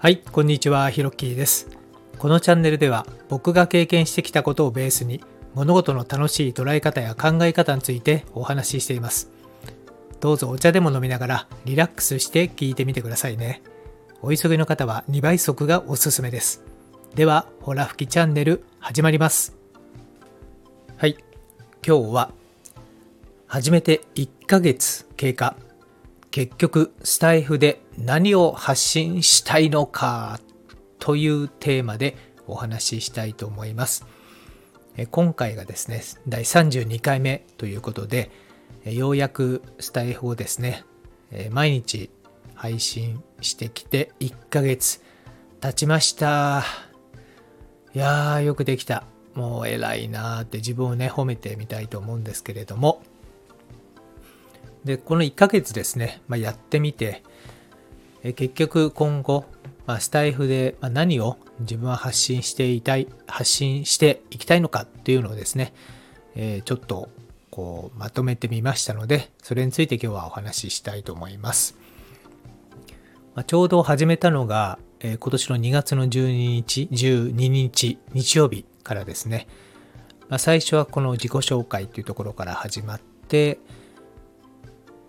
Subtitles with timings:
[0.00, 1.76] はい、こんにちは、ひろっきーです。
[2.20, 5.20] このチャンネルでは僕が経験してきたことをベースに
[5.54, 9.28] 物事の楽しい捉え方や考え方についてお話ししています。
[10.20, 13.60] どうぞお茶でも飲みながらリラックスして聞いてみてくださいね。
[14.22, 16.62] お急ぎの方は2倍速がおすすめです。
[17.16, 19.56] では、ほら吹きチャンネル始まります。
[20.96, 21.16] はい、
[21.84, 22.30] 今日は
[23.48, 25.56] 始めて1ヶ月経過。
[26.30, 30.40] 結局スタイフで何を発信したいのか
[30.98, 34.06] というテーマでお話ししたいと思います。
[35.10, 38.30] 今回がですね、第32回目ということで、
[38.84, 40.84] ようやくスタイフをですね、
[41.50, 42.10] 毎日
[42.54, 45.00] 配信してきて1ヶ月
[45.60, 46.64] 経ちました。
[47.94, 49.04] いやー、よくできた。
[49.34, 53.02] もう偉いなーって自分をね、褒めてみたいと思うんですけれども、
[54.88, 57.22] で、この1ヶ月ですね、まあ、やってみて、
[58.22, 59.44] え結局今後、
[59.86, 65.74] まあ、スタイフで何を自分は発信していたい、発信していきたいのかっていうのをですね、
[66.36, 67.10] えーちょっと
[67.50, 71.76] こうまとめてみましたので、それについて今日はお話ししたいと思います。
[73.34, 79.48] まあ、ちょうど始めたのが、えー今年の2月の12日、12日、日曜日からですね、
[80.30, 83.58] まあ、最初はこの自己紹介というところから始まって、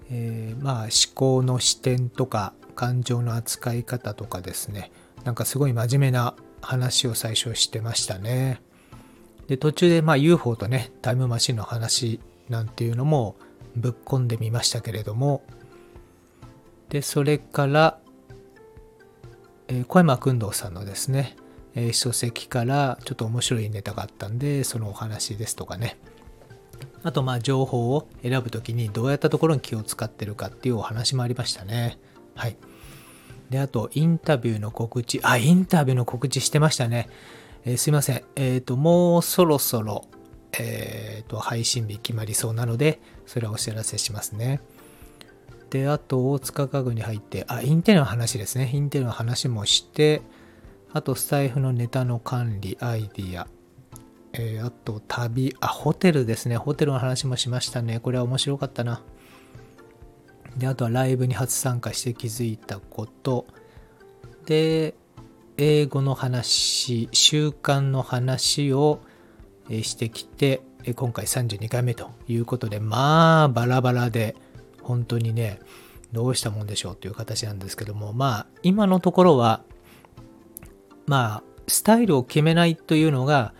[0.10, 4.92] えーまあ思考の視点とか感情の扱い方とかですね。
[5.24, 8.62] なんかすごい真面目な話を最初してましたね。
[9.48, 13.36] で途中でまあ UFO とねタイムマシンの話なんていうのも
[13.76, 15.44] ぶっ込んでみましたけれども。
[16.90, 18.00] でそれから、
[19.68, 21.36] えー小山君堂さんのですね、
[21.76, 25.98] えー書籍からちょっと面白いネタがあったんでそのお話ですとかね。
[27.04, 31.98] あとまあ情報を選ぶときにどうやったところに気を使ってるかっていうお話もありましたね。
[32.36, 32.58] はい。
[33.50, 35.20] で、あとインタビューの告知。
[35.24, 37.10] あ、インタビューの告知してましたね。
[37.66, 38.24] えーすいません。
[38.36, 40.06] えっ、と、もうそろそろ、
[40.58, 44.62] えっ、と、配信日決まりそうなので、それはお知らせしますね。
[45.70, 48.70] で、あと、大塚家具に入って、あ、インテリの話ですね。
[48.74, 50.22] インテリの話もして、
[50.92, 53.48] あと、スタイフのネタの管理、アイディア、
[54.42, 56.56] えーあと旅、あ、ホテルですね。
[56.56, 58.00] ホテルの話もしましたね。
[58.00, 59.02] これは面白かったな。
[60.56, 63.46] で、あとはライブに初参加して気づいたこと。
[64.46, 64.96] で、
[65.58, 69.02] 英語の話、習慣の話を
[69.70, 70.62] してきて、
[70.96, 74.38] 今回32回目ということで、まあ、バラバラで、
[74.82, 75.60] 本当にね、
[76.14, 79.64] どうしたもんでしょうという形なんですけども、まあ、今のところは、
[81.08, 83.54] まあ、スタイルを決めないというのが、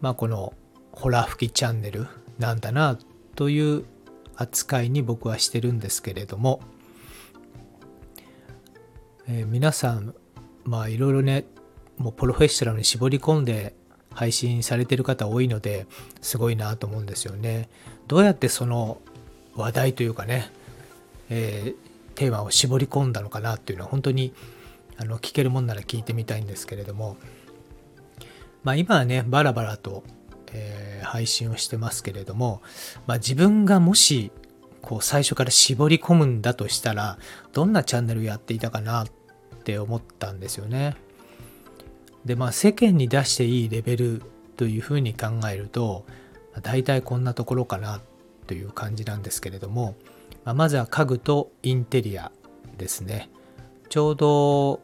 [0.00, 0.52] まあ、この
[0.92, 2.06] ホラ吹きチャンネル
[2.38, 2.98] なんだな
[3.34, 3.84] という
[4.36, 6.60] 扱いに僕はしてるんですけれども、
[9.26, 10.14] えー皆さん
[10.64, 11.44] まあいろいろね
[11.96, 13.74] もうプロフェッショナルに絞り込んで
[14.14, 15.86] 配信されてる方多いので
[16.20, 17.68] すごいなと思うんですよね。
[18.06, 18.98] どうやってその
[19.54, 20.50] 話題というかね、
[21.30, 24.34] えーテーマを絞り込んだのかなっていうのは本当に
[24.96, 27.16] あの聞けるもんなら聞いてみたいんですけれども、
[28.62, 30.04] まあ、今はねバラバラと、
[30.52, 32.62] えー配信をしてますけれども、
[33.06, 34.30] まあ、自分がもし
[34.82, 37.18] こう最初から絞り込むんだとしたら
[37.52, 39.08] どんなチャンネルやっていたかなっ
[39.64, 40.96] て思ったんですよね。
[42.24, 44.22] でまあ世間に出していいレベル
[44.56, 46.04] というふうに考えると、
[46.52, 48.00] まあ大体こんなところかな
[48.46, 49.96] という感じなんですけれども、
[50.44, 52.32] まあまずは家具とインテリア
[52.76, 53.30] ですね。
[53.88, 54.80] ちょうど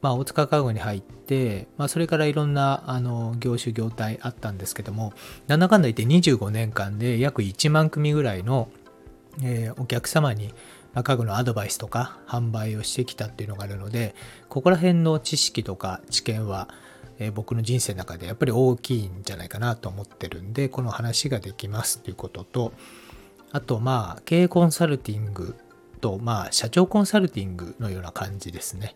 [0.00, 5.12] まあ、大塚家具に入って、まあ、それからいろんなあの業種業態あったんですけども
[5.46, 8.68] なんだかんだ言って25年間で約1万組ぐらいの、
[9.42, 10.52] えーお客様に、
[10.94, 14.14] 家具のアドバイスとか販売をしてきたっていうのがあるので
[14.48, 16.68] ここら辺の知識とか知見は、
[17.18, 22.72] えー僕の人生の中でやっぱり大きいんじゃないかなと思ってるんでこの話ができますということと
[23.50, 25.56] あとまあ経営コンサルティング
[26.00, 28.94] とまあ社長コンサルティングのような感じですね。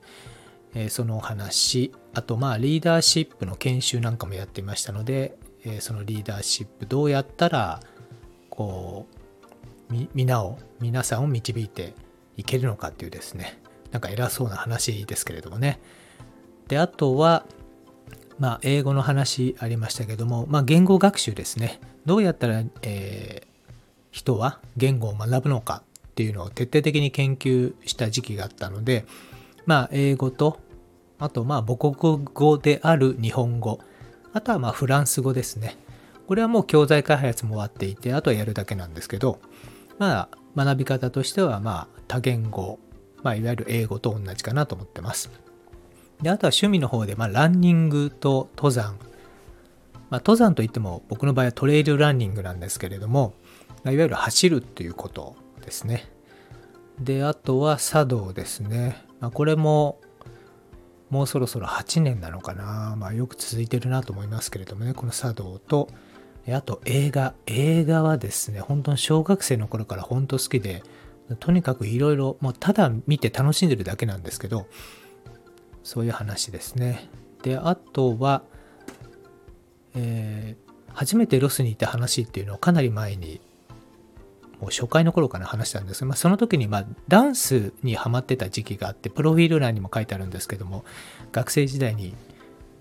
[0.75, 7.81] えそのお話あとまあリーダーシップの研修なんかもやっていましたので、えそのリーダーシップどうやったら
[8.51, 9.07] こ
[9.91, 11.95] うみ皆を皆さんを導いて
[12.37, 13.61] いけるのかっていうですね
[13.91, 15.81] なんか偉そうな話ですけれどもね。
[16.69, 17.45] であとは
[18.39, 21.81] まあ英語の話ありましたけどもまあ言語学習ですね。
[22.07, 23.53] どうやったら、えー
[24.13, 29.07] 人は言語を学ぶのかっていうのを徹底的に研究した時期があったので
[29.67, 30.61] まあ、英語と、
[31.19, 33.79] あと、まあ、母国語である日本語、
[34.33, 35.77] あとは、まあ、フランス語ですね。
[36.27, 39.39] これはもう教材開発も終わっていて、あとはやるだけなんですけど、
[39.99, 42.79] まあ、学び方としては、まあ、多言語、
[43.23, 45.31] まあ、いわゆる英語と同じかなと思ってます。
[46.23, 48.97] であとは趣味の方で、まあ、ランニングと登山。
[50.09, 53.35] まあ、登山といっても僕の場合はトレイルランニングなんですけれども、
[53.83, 56.05] まあいわゆる走るっていうことですね。
[57.01, 59.05] で、あとは茶道ですね。
[59.23, 60.01] まあ、これも
[61.09, 62.97] もうそろそろ8年なのかな。
[62.99, 65.89] まあよく続いてるなと思いますけれどもね、この茶道と、
[66.49, 67.35] あと映画。
[67.47, 70.83] 映画はですね、本当に小学生の頃から本当好きで、
[71.39, 74.67] とにかくいろいろ、もうただ見て楽しんでるだけなんですけど、
[75.85, 77.09] そういう話ですね。
[77.43, 78.43] で、あとは、
[79.95, 83.41] えー、初めてロスに行った話っていうのをかなり前に
[84.63, 86.03] もう初回の頃から話したんです。
[86.03, 90.85] が、まあ、その時にまあダンスにハマってた時期があってプロフィール欄にも書いてあるんですけども
[91.33, 92.15] 学生時代に、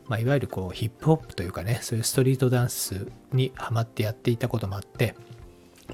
[0.08, 5.16] まあ、いわゆるこうヒップホップというかねそういうストリートダンスにハマってやっていたこともあって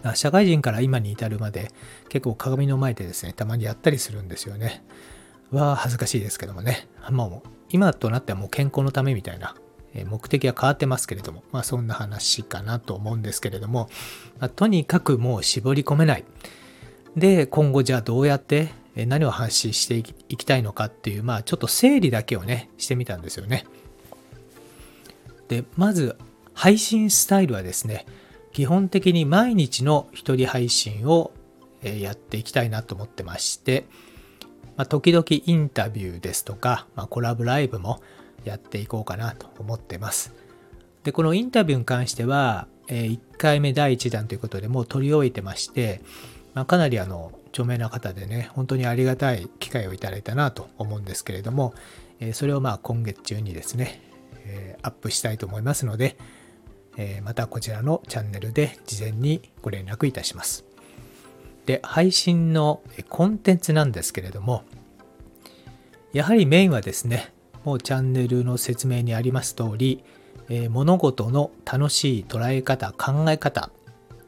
[0.04, 1.72] あ社会人から今に至るまで
[2.10, 4.84] 結構鏡の前でですねたまにやったりするんですよね。
[5.52, 6.90] は恥ずかしいですけどもね。
[7.10, 9.56] もう今となってはもう健康のためみたいな
[10.06, 13.90] 目的は変わってますけれども、まあそんな話かなと思うんですけれども、
[14.40, 16.26] まあ、とにかくもう絞り込めない。
[17.16, 23.66] で、今後じゃあどうやって何を発信していきたいのかっていう、まあちょっと整理だけをね、してみたんですよね。
[25.48, 26.18] で、まず
[26.54, 28.06] 配信スタイルはですね、
[28.52, 31.32] 基本的に毎日の一人配信を
[31.84, 33.86] やっていきたいなと思ってまして、
[34.76, 38.02] まあ、時々インタビューですとか、まあ、コラボライブも
[38.46, 40.34] やっていこうかなと思ってます。
[41.04, 46.02] で、このインタビューに関しては、え1回目第1弾ということでもう取り終えてまして、
[46.54, 51.74] まあ、かなりあの著名な方でね、本当にありがたい機会をいただいたなと思うんですけれども、
[52.20, 54.02] えそれをまあ今月中にですね、
[54.46, 56.18] えアップしたいと思いますので、
[56.98, 60.66] えまたこちらのチャンネルで事前にご連絡いたします。
[61.68, 64.64] で、配信のコンテンツなんですけれども、
[66.14, 67.34] やはりメインはですね、
[67.68, 70.04] もチャンネルの説明にあります通り、
[70.50, 73.70] えー、物事の楽しい捉え方、考え方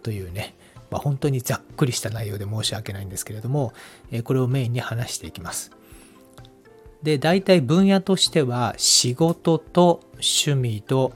[0.04, 0.56] というね、
[0.92, 3.74] まあ、本当にざっくりした内容で申し訳ないんですけれども、
[4.12, 5.72] えー、これをメインに話していきます。
[7.02, 11.14] で、大体分野としては仕事と趣味と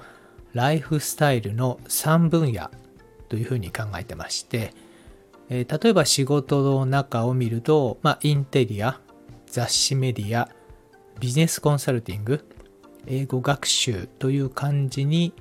[0.54, 2.72] ライフスタイルの3分野
[3.28, 4.74] というふうに考えてまして、
[5.50, 9.02] えー、例えば仕事の中を見ると、まあ、インテリア、
[9.48, 10.48] 雑誌メディア、
[11.20, 12.46] ビジネスコンサルティング、
[13.08, 15.34] 英語学習という感じに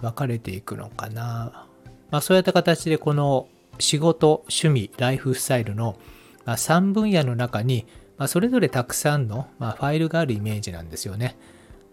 [0.00, 1.66] 分かれていくのかな？
[2.10, 5.98] まあ、そういった形でこの仕事、趣味、ライフスタイルの
[6.46, 7.86] 3分野の中に、
[8.28, 11.36] それぞれたくさんの、ファイルがあるイメージなんですよね。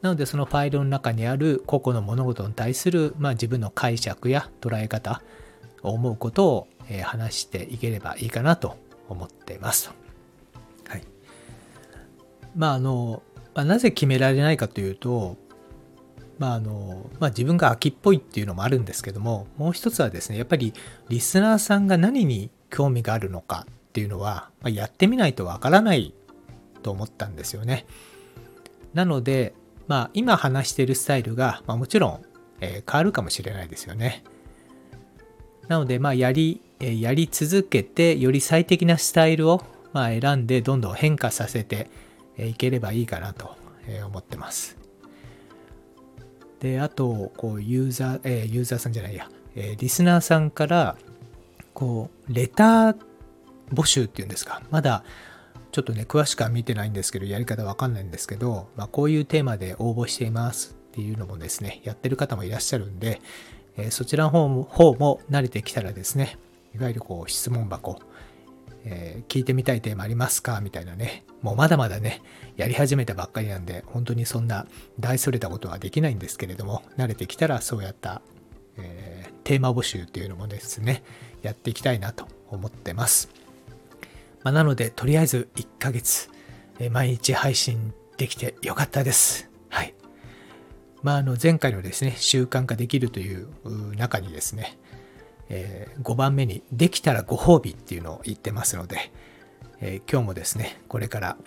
[0.02, 5.22] なのでそのファイルの中にある個々の物事に対する、まあ、自分の解釈や捉え方、
[5.82, 6.68] 思うことを
[7.04, 8.78] 話していければいいかなと
[9.10, 9.92] 思っています。
[12.56, 13.24] まああの、
[13.56, 15.38] まあ、なぜ決められないかというと、
[16.40, 20.74] まああのまあ、自分が秋っぽいっていうのもあるんですけどももう一つはですねやっぱり
[21.10, 26.14] リスナーさんが何に興味があるのかっていうのは、まあ、やってみないとわからない
[26.82, 27.86] と思ったんですよね。
[28.94, 29.54] なので、
[29.88, 32.26] まあ、今話しているスタイルが、まあ、もちろん、
[32.60, 34.24] えー、変わるかもしれないですよね。
[35.68, 41.90] なので、まあ、やり、えー、やり続けてより最適なスタイルを、まあ、選んでどんどん変化させて、
[42.38, 43.56] いければいいかなと
[44.06, 44.78] 思ってます。
[46.60, 50.96] で、あと、こう、ユーザー、え、ユーザーさんじゃないや、え、リスナーさんから、
[51.74, 52.98] こう、レター
[53.74, 55.04] 募集っていうんですか、まだ、
[55.72, 63.22] ちょっとね、詳しくは見てないんですけど、やり方わかんないんですけど、まあ、こういうテーマで応募していますっていうのもですね、やってる方もいらっしゃるんで、
[63.76, 66.38] え、そちらの方も方も慣れてきたらですね、
[66.76, 68.00] いわゆるこう質問箱、
[68.86, 70.60] えー、聞いてみたいテーマありますか？
[70.62, 71.24] みたいなね。
[71.42, 72.22] もうまだまだね、
[72.56, 74.68] やり始めたばっかりなんで、本当にそんな
[75.00, 78.22] 大それたことはできないんですけれども、慣れてきたらそうやった、
[78.78, 81.04] えー、テーマ募集っていうのもですね、
[81.42, 83.30] やっていきたいなと思ってます。
[84.44, 86.30] まあ、なので、とりあえず1ヶ月、
[86.80, 89.50] えー、毎日配信できてよかったです。
[89.70, 89.94] はい。
[91.02, 93.48] まあ、あの前回のですね、習慣化できるという
[93.96, 94.78] 中にですね、
[95.50, 99.12] えー、5番目にできたらご褒美っていうのを言ってますので、
[99.82, 101.38] えー、今日もですね、これから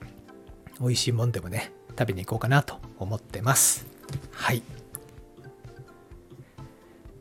[0.80, 3.86] 美味しいもんでもね、食べに行こうかなと思ってます。
[4.32, 4.62] はい。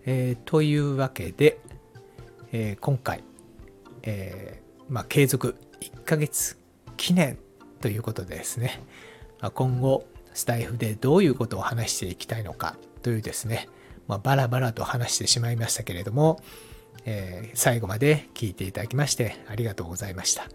[0.06, 1.60] えー、というわけで、
[2.52, 3.24] え、今回、
[4.04, 6.58] え、まあ、継続1ヶ月
[6.98, 7.38] 記念
[7.82, 8.82] ということでですね、
[9.42, 13.70] まあ、今後、スタイフでどういうことを話していきたいのかというですね、
[14.08, 16.40] まあ、バラバラと話してしまいましたけれども、
[17.06, 20.44] えー、最後まで聞いていただきましてありがとうございました。
[20.44, 20.50] ま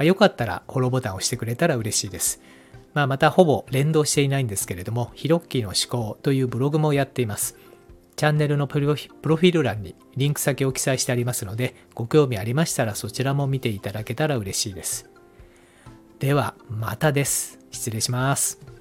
[0.00, 2.40] あ、よかったらフォローボタンを押してくれたら嬉しいです。
[2.94, 7.56] まあ、またほぼ連動していないんですけれども、ヒロッキーの思考というブログもやっています。
[8.16, 15.10] チャンネルのプロフィール欄にリンク先を記載してありますので、ご興味ありましたらそちらも見ていただけたら嬉しいです。
[16.20, 17.58] では、またです。
[17.72, 18.73] 失礼します。